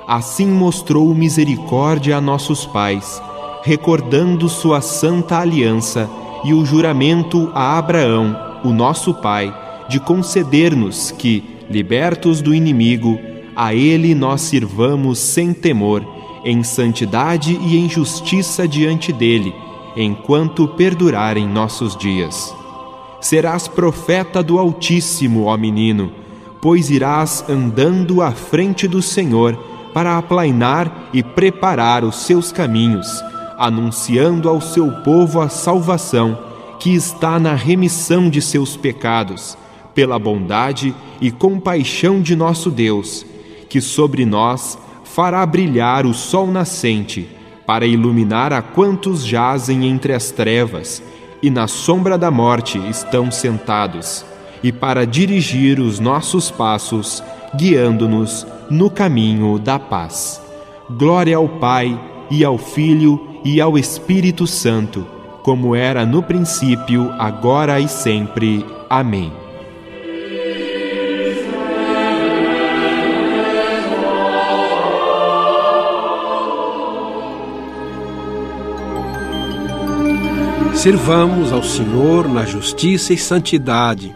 Assim 0.07 0.48
mostrou 0.48 1.13
misericórdia 1.15 2.17
a 2.17 2.22
nossos 2.22 2.65
pais, 2.65 3.22
recordando 3.63 4.48
sua 4.48 4.81
santa 4.81 5.39
aliança 5.39 6.10
e 6.43 6.53
o 6.53 6.65
juramento 6.65 7.50
a 7.53 7.77
Abraão, 7.77 8.36
o 8.63 8.72
nosso 8.72 9.13
pai, 9.13 9.53
de 9.89 10.00
conceder-nos 10.00 11.12
que, 11.12 11.43
libertos 11.69 12.41
do 12.41 12.53
inimigo, 12.53 13.17
a 13.55 13.74
ele 13.74 14.13
nós 14.13 14.41
sirvamos 14.41 15.17
sem 15.17 15.53
temor, 15.53 16.05
em 16.43 16.62
santidade 16.62 17.57
e 17.60 17.77
em 17.77 17.89
justiça 17.89 18.67
diante 18.67 19.12
dele, 19.12 19.55
enquanto 19.95 20.67
perdurarem 20.67 21.48
nossos 21.48 21.95
dias. 21.95 22.53
Serás 23.25 23.67
profeta 23.67 24.44
do 24.44 24.60
Altíssimo, 24.60 25.46
ó 25.46 25.58
menino, 25.58 26.12
pois 26.62 26.91
irás 26.91 27.44
andando 27.50 28.22
à 28.22 28.29
frente 28.29 28.88
do 28.88 29.01
Senhor 29.01 29.55
para 29.96 30.15
aplainar 30.15 31.10
e 31.12 31.24
preparar 31.24 32.03
os 32.03 32.17
seus 32.17 32.51
caminhos, 32.51 33.08
anunciando 33.58 34.48
ao 34.48 34.62
seu 34.62 34.91
povo 35.01 35.41
a 35.41 35.50
salvação 35.50 36.38
que 36.79 36.94
está 36.94 37.39
na 37.39 37.55
remissão 37.55 38.29
de 38.29 38.44
seus 38.44 38.77
pecados, 38.77 39.58
pela 39.96 40.20
bondade 40.20 40.94
e 41.20 41.32
compaixão 41.32 42.22
de 42.22 42.36
nosso 42.36 42.70
Deus, 42.70 43.25
que 43.67 43.82
sobre 43.82 44.24
nós 44.24 44.77
fará 45.03 45.44
brilhar 45.48 46.05
o 46.05 46.13
sol 46.13 46.46
nascente, 46.46 47.27
para 47.65 47.88
iluminar 47.88 48.53
a 48.53 48.62
quantos 48.62 49.25
jazem 49.25 49.88
entre 49.88 50.13
as 50.13 50.29
trevas 50.29 51.01
e 51.46 51.52
na 51.52 51.68
sombra 51.68 52.18
da 52.18 52.32
morte 52.32 52.80
estão 52.90 53.30
sentados, 53.30 54.25
e 54.64 54.72
para 54.72 55.06
dirigir 55.06 55.80
os 55.80 56.00
nossos 56.00 56.50
passos, 56.50 57.24
guiando-nos 57.56 58.48
no 58.68 58.90
caminho 58.90 59.60
da 59.60 59.78
paz. 59.78 60.42
Glória 60.90 61.38
ao 61.38 61.48
Pai, 61.48 62.02
e 62.32 62.44
ao 62.44 62.58
Filho, 62.58 63.38
e 63.44 63.62
ao 63.62 63.78
Espírito 63.78 64.48
Santo, 64.48 65.06
como 65.44 65.75
era 65.75 66.04
no 66.04 66.24
princípio, 66.24 67.12
agora 67.20 67.80
e 67.80 67.88
sempre. 67.88 68.66
Amém. 68.90 69.45
Servamos 80.86 81.51
ao 81.51 81.63
Senhor 81.63 82.30
na 82.30 82.46
justiça 82.46 83.12
e 83.12 83.18
santidade, 83.18 84.15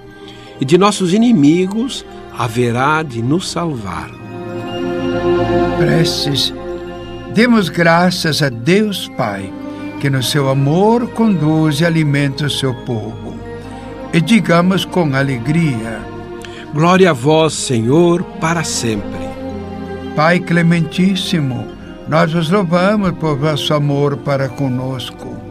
e 0.61 0.63
de 0.63 0.77
nossos 0.77 1.15
inimigos 1.15 2.05
haverá 2.37 3.01
de 3.01 3.23
nos 3.23 3.49
salvar. 3.49 4.11
Preces. 5.79 6.53
Demos 7.33 7.69
graças 7.69 8.43
a 8.43 8.49
Deus 8.49 9.09
Pai, 9.17 9.51
que 9.99 10.11
no 10.11 10.21
seu 10.21 10.47
amor 10.47 11.07
conduz 11.07 11.81
e 11.81 11.85
alimenta 11.85 12.45
o 12.45 12.51
seu 12.51 12.75
povo. 12.85 13.33
E 14.13 14.21
digamos 14.21 14.85
com 14.85 15.15
alegria: 15.15 15.99
Glória 16.71 17.09
a 17.09 17.13
vós, 17.13 17.53
Senhor, 17.53 18.21
para 18.39 18.63
sempre. 18.63 19.27
Pai 20.15 20.39
clementíssimo, 20.39 21.65
nós 22.07 22.31
vos 22.31 22.47
louvamos 22.51 23.13
por 23.13 23.35
vosso 23.39 23.73
amor 23.73 24.17
para 24.17 24.47
conosco, 24.47 25.48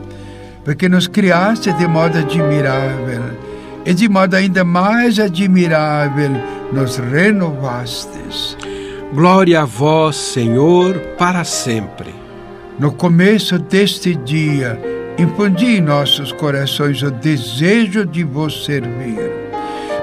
porque 0.68 0.86
nos 0.86 1.06
criaste 1.06 1.72
de 1.72 1.88
modo 1.88 2.18
admirável 2.18 3.22
e 3.86 3.94
de 3.94 4.06
modo 4.06 4.36
ainda 4.36 4.62
mais 4.64 5.18
admirável 5.18 6.30
nos 6.70 6.98
renovastes. 6.98 8.54
Glória 9.14 9.62
a 9.62 9.64
vós, 9.64 10.16
Senhor, 10.16 10.98
para 11.16 11.42
sempre. 11.42 12.14
No 12.78 12.92
começo 12.92 13.58
deste 13.58 14.14
dia, 14.14 14.78
infundi 15.18 15.78
em 15.78 15.80
nossos 15.80 16.32
corações 16.32 17.02
o 17.02 17.10
desejo 17.10 18.04
de 18.04 18.22
vos 18.22 18.66
servir, 18.66 19.32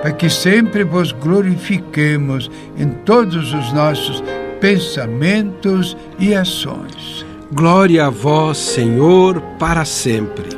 para 0.02 0.14
que 0.14 0.32
sempre 0.32 0.84
vos 0.84 1.12
glorifiquemos 1.12 2.50
em 2.76 2.90
todos 3.06 3.54
os 3.54 3.72
nossos 3.72 4.24
pensamentos 4.60 5.96
e 6.18 6.34
ações. 6.34 7.24
Glória 7.54 8.08
a 8.08 8.10
vós, 8.10 8.58
Senhor, 8.58 9.40
para 9.60 9.86
sempre. 9.86 10.55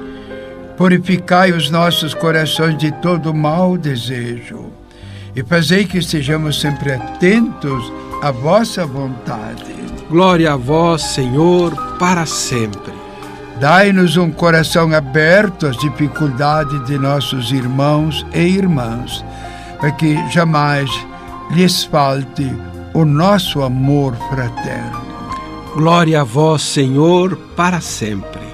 Purificai 0.78 1.52
os 1.52 1.72
nossos 1.72 2.14
corações 2.14 2.78
de 2.78 2.92
todo 2.92 3.34
mau 3.34 3.76
desejo 3.76 4.72
e 5.36 5.44
fazei 5.44 5.86
que 5.86 5.98
estejamos 5.98 6.62
sempre 6.62 6.94
atentos 6.94 7.92
à 8.22 8.30
vossa 8.30 8.86
vontade. 8.86 9.76
Glória 10.08 10.54
a 10.54 10.56
vós, 10.56 11.02
Senhor, 11.02 11.76
para 11.98 12.28
sempre. 12.28 12.94
Dai-nos 13.60 14.18
um 14.18 14.32
coração 14.32 14.94
aberto 14.94 15.66
às 15.66 15.76
dificuldades 15.78 16.86
de 16.86 16.98
nossos 17.00 17.52
irmãos 17.52 18.24
e 18.32 18.42
irmãs, 18.42 19.26
para 19.80 19.92
que 19.92 20.16
jamais 20.30 20.90
lhes 21.52 21.84
falte 21.84 22.56
o 22.94 23.04
nosso 23.04 23.64
amor 23.64 24.16
fraterno. 24.30 25.02
Glória 25.74 26.22
a 26.22 26.24
vós, 26.24 26.62
Senhor, 26.62 27.36
para 27.56 27.82
sempre. 27.82 28.47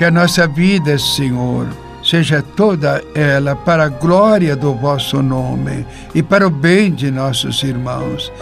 Que 0.00 0.06
a 0.06 0.10
nossa 0.10 0.46
vida, 0.46 0.96
Senhor, 0.96 1.68
seja 2.02 2.42
toda 2.56 3.04
ela 3.14 3.54
para 3.54 3.84
a 3.84 3.88
glória 3.90 4.56
do 4.56 4.72
vosso 4.72 5.20
nome 5.22 5.84
e 6.14 6.22
para 6.22 6.46
o 6.46 6.50
bem 6.50 6.90
de 6.90 7.10
nossos 7.10 7.62
irmãos. 7.62 8.32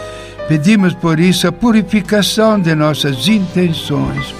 Pedimos 0.47 0.93
por 0.93 1.19
isso 1.19 1.49
a 1.49 1.51
purificação 1.51 2.57
de 2.57 2.73
nossas 2.73 3.27
intenções, 3.27 4.33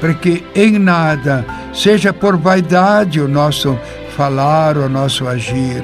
para 0.00 0.14
que 0.14 0.44
em 0.54 0.78
nada 0.78 1.44
seja 1.74 2.12
por 2.12 2.36
vaidade 2.36 3.20
o 3.20 3.26
nosso 3.26 3.76
falar, 4.16 4.76
o 4.76 4.88
nosso 4.88 5.26
agir, 5.26 5.82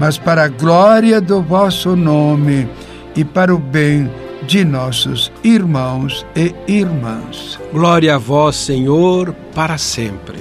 mas 0.00 0.18
para 0.18 0.46
a 0.46 0.48
glória 0.48 1.20
do 1.20 1.42
vosso 1.42 1.94
nome 1.94 2.68
e 3.14 3.24
para 3.24 3.54
o 3.54 3.58
bem 3.58 4.10
de 4.46 4.64
nossos 4.64 5.32
irmãos 5.42 6.24
e 6.36 6.54
irmãs. 6.66 7.58
Glória 7.72 8.16
a 8.16 8.18
vós, 8.18 8.56
Senhor, 8.56 9.32
para 9.54 9.78
sempre. 9.78 10.38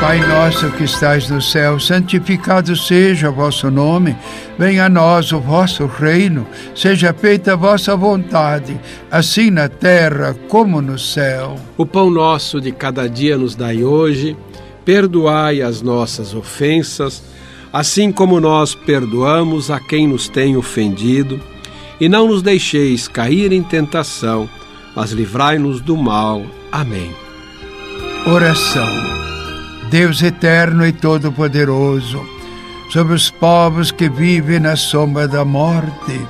Pai 0.00 0.18
nosso 0.26 0.70
que 0.72 0.84
estais 0.84 1.30
no 1.30 1.40
céu, 1.40 1.78
santificado 1.78 2.76
seja 2.76 3.30
o 3.30 3.32
vosso 3.32 3.70
nome. 3.70 4.16
Venha 4.58 4.86
a 4.86 4.88
nós 4.88 5.32
o 5.32 5.40
vosso 5.40 5.86
reino. 5.86 6.46
Seja 6.74 7.14
feita 7.14 7.52
a 7.52 7.56
vossa 7.56 7.96
vontade, 7.96 8.78
assim 9.10 9.50
na 9.50 9.68
terra 9.68 10.36
como 10.48 10.82
no 10.82 10.98
céu. 10.98 11.56
O 11.76 11.86
pão 11.86 12.10
nosso 12.10 12.60
de 12.60 12.72
cada 12.72 13.08
dia 13.08 13.38
nos 13.38 13.54
dai 13.54 13.82
hoje. 13.82 14.36
Perdoai 14.84 15.62
as 15.62 15.80
nossas 15.80 16.34
ofensas, 16.34 17.22
assim 17.72 18.12
como 18.12 18.38
nós 18.40 18.74
perdoamos 18.74 19.70
a 19.70 19.80
quem 19.80 20.06
nos 20.06 20.28
tem 20.28 20.56
ofendido. 20.56 21.53
E 22.00 22.08
não 22.08 22.28
nos 22.28 22.42
deixeis 22.42 23.06
cair 23.06 23.52
em 23.52 23.62
tentação, 23.62 24.48
mas 24.94 25.12
livrai-nos 25.12 25.80
do 25.80 25.96
mal. 25.96 26.44
Amém. 26.70 27.14
Oração. 28.26 28.88
Deus 29.90 30.22
eterno 30.22 30.86
e 30.86 30.92
todo-poderoso, 30.92 32.24
sobre 32.90 33.14
os 33.14 33.30
povos 33.30 33.92
que 33.92 34.08
vivem 34.08 34.58
na 34.58 34.76
sombra 34.76 35.28
da 35.28 35.44
morte, 35.44 36.20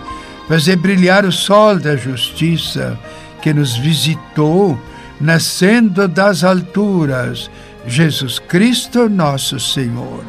fazer 0.49 0.77
brilhar 0.77 1.25
o 1.25 1.33
sol 1.33 1.79
da 1.79 1.97
justiça 1.97 2.99
que 3.41 3.55
nos 3.55 3.77
visitou, 3.77 4.79
nascendo 5.21 6.09
das 6.09 6.45
alturas, 6.45 7.51
Jesus 7.87 8.39
Cristo, 8.39 9.09
nosso 9.09 9.61
Senhor, 9.61 10.25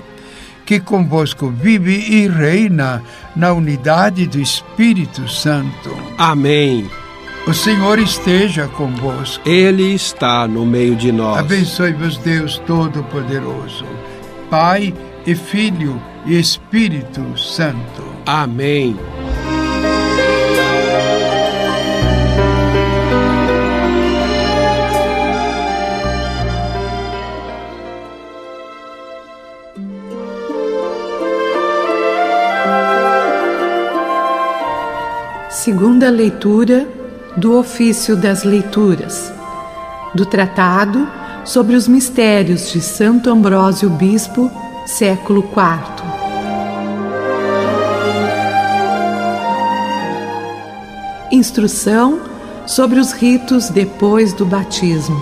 que 0.66 0.80
convosco 0.80 1.50
vive 1.50 1.94
e 1.94 2.28
reina 2.28 3.04
na 3.36 3.54
unidade 3.54 4.26
do 4.26 4.40
Espírito 4.40 5.28
Santo. 5.30 5.96
Amém. 6.18 6.90
O 7.48 7.54
Senhor 7.54 8.00
esteja 8.00 8.68
convosco. 8.68 9.48
Ele 9.48 9.94
está 9.94 10.48
no 10.48 10.66
meio 10.66 10.96
de 10.96 11.12
nós. 11.12 11.38
Abençoe-vos, 11.38 12.18
Deus 12.18 12.58
Todo-Poderoso, 12.66 13.86
Pai 14.50 14.94
e 15.28 15.36
Filho 15.36 16.02
e 16.26 16.40
Espírito 16.40 17.38
Santo. 17.38 18.04
Amém. 18.26 18.98
Segunda 35.56 36.10
leitura 36.10 36.86
do 37.38 37.58
ofício 37.58 38.18
das 38.18 38.44
leituras, 38.44 39.32
do 40.14 40.26
Tratado 40.26 41.08
sobre 41.46 41.78
os 41.78 41.88
Mistérios 41.88 42.70
de 42.74 42.82
Santo 42.82 43.30
Ambrósio 43.30 43.90
Bispo, 43.90 44.52
século 44.86 45.40
IV. 45.40 46.04
Instrução 51.32 52.20
sobre 52.68 53.00
os 53.00 53.14
ritos 53.14 53.70
depois 53.70 54.34
do 54.34 54.46
batismo. 54.46 55.18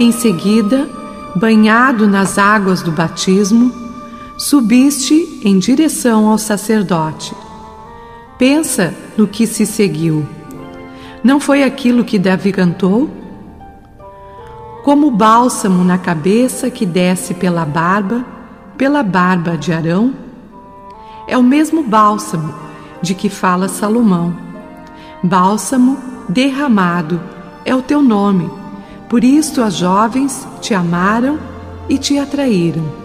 Em 0.00 0.10
seguida, 0.10 0.88
banhado 1.36 2.08
nas 2.08 2.36
águas 2.36 2.82
do 2.82 2.90
batismo, 2.90 3.83
subiste 4.44 5.40
em 5.42 5.58
direção 5.58 6.28
ao 6.28 6.36
sacerdote. 6.36 7.34
Pensa 8.36 8.92
no 9.16 9.26
que 9.26 9.46
se 9.46 9.64
seguiu. 9.64 10.28
Não 11.22 11.40
foi 11.40 11.62
aquilo 11.62 12.04
que 12.04 12.18
Davi 12.18 12.52
cantou? 12.52 13.08
Como 14.84 15.10
bálsamo 15.10 15.82
na 15.82 15.96
cabeça 15.96 16.68
que 16.68 16.84
desce 16.84 17.32
pela 17.32 17.64
barba, 17.64 18.22
pela 18.76 19.02
barba 19.02 19.56
de 19.56 19.72
Arão? 19.72 20.12
É 21.26 21.38
o 21.38 21.42
mesmo 21.42 21.82
bálsamo 21.82 22.54
de 23.00 23.14
que 23.14 23.30
fala 23.30 23.66
Salomão. 23.66 24.36
Bálsamo 25.22 25.96
derramado 26.28 27.18
é 27.64 27.74
o 27.74 27.80
teu 27.80 28.02
nome, 28.02 28.50
por 29.08 29.24
isto 29.24 29.62
as 29.62 29.72
jovens 29.72 30.46
te 30.60 30.74
amaram 30.74 31.38
e 31.88 31.96
te 31.96 32.18
atraíram. 32.18 33.03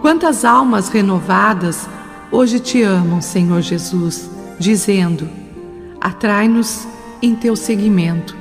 Quantas 0.00 0.46
almas 0.46 0.88
renovadas 0.88 1.86
hoje 2.32 2.58
te 2.58 2.82
amam, 2.82 3.20
Senhor 3.20 3.60
Jesus, 3.60 4.30
dizendo: 4.58 5.28
Atrai-nos 6.00 6.88
em 7.20 7.34
teu 7.34 7.54
seguimento. 7.54 8.34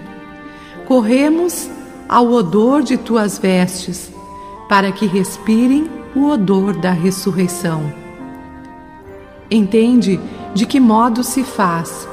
Corremos 0.88 1.70
ao 2.08 2.32
odor 2.32 2.82
de 2.82 2.98
tuas 2.98 3.38
vestes, 3.38 4.10
para 4.70 4.92
que 4.94 5.06
respirem 5.06 5.90
o 6.16 6.30
odor 6.30 6.74
da 6.78 6.92
ressurreição. 6.92 7.94
Entende 9.52 10.18
de 10.54 10.66
que 10.66 10.80
modo 10.80 11.26
se 11.26 11.44
faz, 11.44 12.08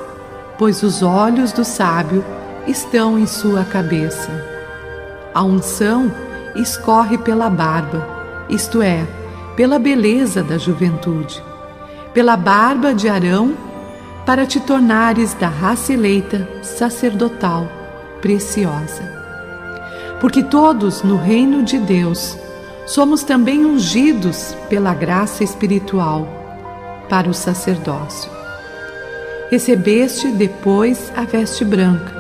pois 0.59 0.82
os 0.82 1.02
olhos 1.02 1.52
do 1.52 1.64
sábio 1.64 2.24
estão 2.66 3.16
em 3.16 3.26
sua 3.26 3.62
cabeça. 3.64 4.30
A 5.32 5.44
unção 5.44 6.11
escorre 6.56 7.16
pela 7.16 7.48
barba, 7.48 8.06
isto 8.48 8.82
é, 8.82 9.06
pela 9.57 9.79
beleza 9.79 10.42
da 10.42 10.59
juventude, 10.59 11.42
pela 12.12 12.37
barba 12.37 12.95
de 12.95 13.09
Arão, 13.09 13.57
para 14.27 14.45
te 14.45 14.61
tornares 14.61 15.33
da 15.35 15.49
raça 15.49 15.92
eleita 15.92 16.47
sacerdotal 16.62 17.66
preciosa. 18.21 19.03
Porque 20.21 20.42
todos 20.42 21.03
no 21.03 21.16
reino 21.16 21.62
de 21.62 21.79
Deus 21.79 22.37
somos 22.87 23.23
também 23.23 23.64
ungidos 23.64 24.55
pela 24.69 24.92
graça 24.92 25.42
espiritual 25.42 26.29
para 27.09 27.29
o 27.29 27.35
sacerdócio. 27.35 28.31
Recebeste 29.51 30.29
depois 30.29 31.12
a 31.16 31.23
veste 31.23 31.64
branca, 31.64 32.12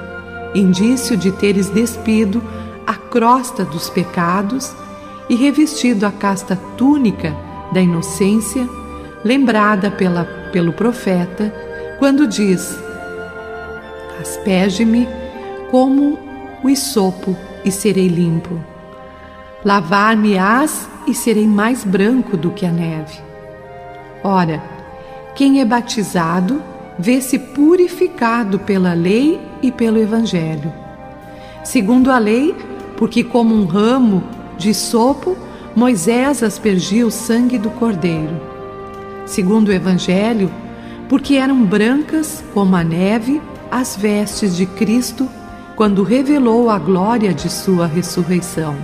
indício 0.54 1.16
de 1.16 1.32
teres 1.32 1.68
despido 1.68 2.42
a 2.86 2.94
crosta 2.94 3.64
dos 3.64 3.90
pecados 3.90 4.72
e 5.28 5.34
revestido 5.34 6.06
a 6.06 6.12
casta 6.12 6.56
túnica 6.76 7.34
da 7.72 7.80
inocência, 7.80 8.68
lembrada 9.24 9.90
pela, 9.90 10.24
pelo 10.52 10.72
profeta, 10.72 11.52
quando 11.98 12.26
diz: 12.26 12.78
Asperge-me 14.20 15.08
como 15.70 16.18
o 16.62 16.70
isopo 16.70 17.36
e 17.64 17.70
serei 17.70 18.08
limpo. 18.08 18.58
Lavar-me-ás 19.64 20.88
e 21.06 21.14
serei 21.14 21.46
mais 21.46 21.84
branco 21.84 22.36
do 22.36 22.50
que 22.50 22.64
a 22.64 22.70
neve. 22.70 23.20
Ora, 24.22 24.62
quem 25.34 25.60
é 25.60 25.64
batizado 25.64 26.62
vê-se 26.98 27.38
purificado 27.38 28.58
pela 28.60 28.94
lei 28.94 29.40
e 29.60 29.70
pelo 29.70 29.98
Evangelho. 29.98 30.72
Segundo 31.62 32.10
a 32.10 32.18
lei, 32.18 32.54
porque 32.96 33.22
como 33.22 33.54
um 33.54 33.66
ramo 33.66 34.22
de 34.58 34.72
sopo, 34.74 35.36
Moisés 35.74 36.42
aspergiu 36.42 37.08
o 37.08 37.10
sangue 37.10 37.58
do 37.58 37.70
cordeiro. 37.70 38.40
Segundo 39.26 39.68
o 39.68 39.72
Evangelho, 39.72 40.50
porque 41.08 41.34
eram 41.34 41.64
brancas 41.64 42.42
como 42.54 42.74
a 42.76 42.82
neve 42.82 43.40
as 43.70 43.96
vestes 43.96 44.56
de 44.56 44.66
Cristo 44.66 45.28
quando 45.74 46.02
revelou 46.02 46.70
a 46.70 46.78
glória 46.78 47.34
de 47.34 47.50
sua 47.50 47.86
ressurreição. 47.86 48.74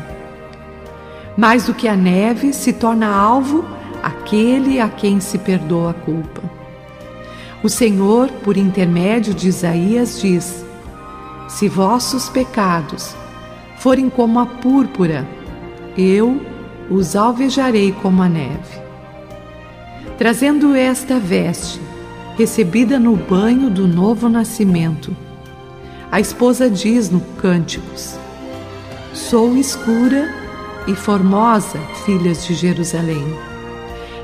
Mais 1.36 1.64
do 1.64 1.74
que 1.74 1.88
a 1.88 1.96
neve 1.96 2.52
se 2.52 2.72
torna 2.72 3.08
alvo 3.08 3.64
aquele 4.02 4.80
a 4.80 4.88
quem 4.88 5.20
se 5.20 5.38
perdoa 5.38 5.92
a 5.92 5.94
culpa. 5.94 6.42
O 7.62 7.68
Senhor, 7.68 8.28
por 8.44 8.56
intermédio 8.56 9.32
de 9.32 9.48
Isaías, 9.48 10.20
diz: 10.20 10.64
Se 11.48 11.68
vossos 11.68 12.28
pecados 12.28 13.14
forem 13.78 14.10
como 14.10 14.40
a 14.40 14.46
púrpura, 14.46 15.26
eu 15.96 16.40
os 16.90 17.16
alvejarei 17.16 17.92
como 17.92 18.22
a 18.22 18.28
neve. 18.28 18.82
Trazendo 20.18 20.74
esta 20.74 21.18
veste, 21.18 21.80
recebida 22.36 22.98
no 22.98 23.16
banho 23.16 23.70
do 23.70 23.86
novo 23.86 24.28
nascimento, 24.28 25.14
a 26.10 26.20
esposa 26.20 26.68
diz 26.68 27.10
no 27.10 27.20
Cânticos: 27.20 28.16
Sou 29.12 29.56
escura 29.56 30.28
e 30.86 30.94
formosa, 30.94 31.78
filhas 32.04 32.46
de 32.46 32.54
Jerusalém. 32.54 33.24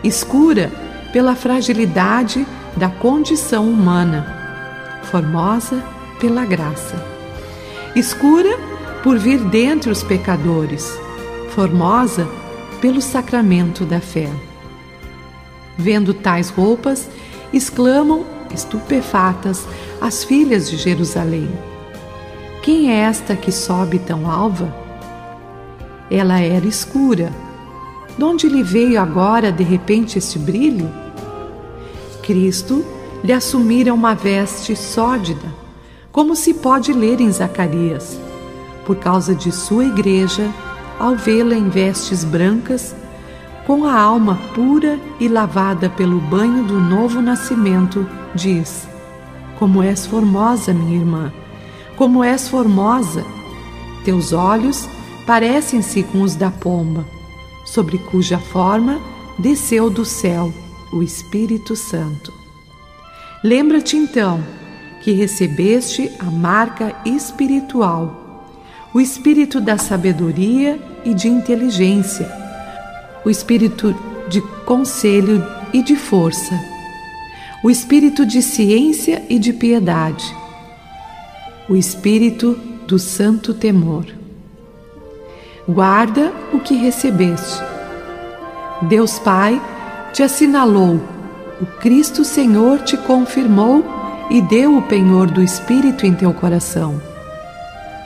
Escura 0.04 0.70
pela 1.12 1.34
fragilidade 1.34 2.46
da 2.76 2.88
condição 2.88 3.68
humana, 3.68 5.00
formosa 5.04 5.82
pela 6.20 6.44
graça. 6.44 6.94
Escura 7.96 8.56
por 9.02 9.18
vir 9.18 9.38
dentre 9.38 9.90
os 9.90 10.02
pecadores, 10.02 10.96
formosa 11.58 12.28
pelo 12.80 13.02
sacramento 13.02 13.84
da 13.84 13.98
fé. 13.98 14.30
Vendo 15.76 16.14
tais 16.14 16.50
roupas, 16.50 17.10
exclamam, 17.52 18.24
estupefatas, 18.54 19.66
as 20.00 20.22
filhas 20.22 20.70
de 20.70 20.76
Jerusalém: 20.76 21.50
Quem 22.62 22.92
é 22.92 22.98
esta 22.98 23.34
que 23.34 23.50
sobe 23.50 23.98
tão 23.98 24.30
alva? 24.30 24.72
Ela 26.08 26.38
era 26.38 26.64
escura. 26.64 27.32
De 28.16 28.22
onde 28.22 28.48
lhe 28.48 28.62
veio 28.62 29.00
agora 29.00 29.50
de 29.50 29.64
repente 29.64 30.16
este 30.16 30.38
brilho? 30.38 30.88
Cristo 32.22 32.84
lhe 33.24 33.32
assumira 33.32 33.92
uma 33.92 34.14
veste 34.14 34.76
sórdida, 34.76 35.52
como 36.12 36.36
se 36.36 36.54
pode 36.54 36.92
ler 36.92 37.20
em 37.20 37.32
Zacarias, 37.32 38.16
por 38.86 38.94
causa 38.94 39.34
de 39.34 39.50
sua 39.50 39.86
igreja, 39.86 40.48
ao 40.98 41.16
vê-la 41.16 41.54
em 41.54 41.68
vestes 41.68 42.24
brancas, 42.24 42.94
com 43.66 43.84
a 43.84 44.00
alma 44.00 44.38
pura 44.54 44.98
e 45.20 45.28
lavada 45.28 45.90
pelo 45.90 46.20
banho 46.20 46.64
do 46.64 46.80
novo 46.80 47.20
nascimento, 47.20 48.08
diz: 48.34 48.88
Como 49.58 49.82
és 49.82 50.06
formosa, 50.06 50.72
minha 50.72 50.96
irmã, 50.96 51.32
como 51.96 52.24
és 52.24 52.48
formosa! 52.48 53.24
Teus 54.04 54.32
olhos 54.32 54.88
parecem-se 55.26 56.02
com 56.04 56.22
os 56.22 56.34
da 56.34 56.50
pomba, 56.50 57.04
sobre 57.66 57.98
cuja 57.98 58.38
forma 58.38 58.98
desceu 59.38 59.90
do 59.90 60.04
céu 60.04 60.52
o 60.92 61.02
Espírito 61.02 61.76
Santo. 61.76 62.32
Lembra-te 63.44 63.96
então 63.96 64.42
que 65.02 65.12
recebeste 65.12 66.10
a 66.18 66.24
marca 66.24 66.94
espiritual, 67.04 68.27
o 68.94 69.00
espírito 69.00 69.60
da 69.60 69.76
sabedoria 69.76 70.78
e 71.04 71.12
de 71.14 71.28
inteligência, 71.28 72.30
o 73.24 73.30
espírito 73.30 73.94
de 74.28 74.40
conselho 74.64 75.44
e 75.72 75.82
de 75.82 75.96
força, 75.96 76.58
o 77.62 77.70
espírito 77.70 78.24
de 78.24 78.40
ciência 78.40 79.22
e 79.28 79.38
de 79.38 79.52
piedade, 79.52 80.34
o 81.68 81.76
espírito 81.76 82.58
do 82.86 82.98
santo 82.98 83.52
temor. 83.52 84.06
Guarda 85.68 86.32
o 86.52 86.60
que 86.60 86.74
recebeste. 86.74 87.62
Deus 88.82 89.18
Pai 89.18 89.60
te 90.14 90.22
assinalou, 90.22 90.98
o 91.60 91.66
Cristo 91.80 92.24
Senhor 92.24 92.80
te 92.80 92.96
confirmou 92.96 93.84
e 94.30 94.40
deu 94.40 94.76
o 94.76 94.82
penhor 94.82 95.26
do 95.30 95.42
Espírito 95.42 96.06
em 96.06 96.14
teu 96.14 96.32
coração, 96.32 97.00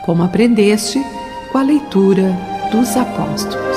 como 0.03 0.25
aprendeste 0.25 1.03
com 1.51 1.59
a 1.59 1.62
leitura 1.62 2.37
dos 2.71 2.97
apóstolos. 2.97 3.72